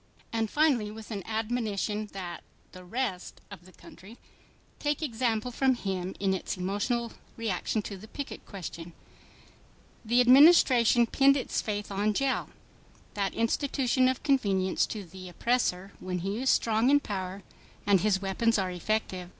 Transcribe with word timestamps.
And 0.33 0.49
finally 0.49 0.89
with 0.89 1.11
an 1.11 1.21
admonition 1.27 2.07
that 2.07 2.41
"the 2.71 2.83
rest' 2.83 3.39
of 3.51 3.65
the 3.67 3.71
country… 3.71 4.17
take 4.79 5.03
example 5.03 5.51
from 5.51 5.75
him 5.75 6.15
in 6.19 6.33
its 6.33 6.57
emotional 6.57 7.11
reaction 7.37 7.83
to 7.83 7.97
the 7.97 8.07
picket 8.07 8.43
question." 8.47 8.83
From 8.83 8.93
the 8.93 8.93
Woman 8.93 9.77
Citizen. 9.77 10.01
The 10.15 10.21
Administration 10.21 11.05
pinned 11.05 11.37
its 11.37 11.61
faith 11.61 11.91
on 11.91 12.15
jail—that 12.15 13.35
institution 13.35 14.07
of 14.09 14.23
convenience 14.23 14.87
to 14.87 15.03
the 15.03 15.29
oppressor 15.29 15.91
when 15.99 16.17
he 16.17 16.41
is 16.41 16.49
strong 16.49 16.89
in 16.89 16.99
power 16.99 17.43
and 17.85 18.01
his 18.01 18.19
weapons 18.23 18.57
are 18.57 18.71
effective. 18.71 19.29